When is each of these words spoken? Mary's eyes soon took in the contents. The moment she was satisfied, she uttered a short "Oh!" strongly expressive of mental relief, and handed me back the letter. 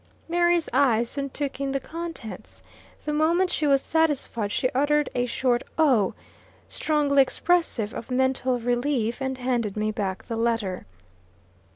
Mary's 0.27 0.67
eyes 0.73 1.11
soon 1.11 1.29
took 1.29 1.59
in 1.61 1.73
the 1.73 1.79
contents. 1.79 2.63
The 3.05 3.13
moment 3.13 3.51
she 3.51 3.67
was 3.67 3.83
satisfied, 3.83 4.51
she 4.51 4.71
uttered 4.71 5.09
a 5.13 5.27
short 5.27 5.61
"Oh!" 5.77 6.15
strongly 6.67 7.21
expressive 7.21 7.93
of 7.93 8.09
mental 8.09 8.57
relief, 8.59 9.21
and 9.21 9.37
handed 9.37 9.77
me 9.77 9.91
back 9.91 10.23
the 10.23 10.37
letter. 10.37 10.87